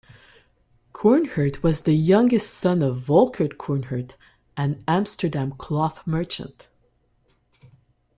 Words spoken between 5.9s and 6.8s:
merchant.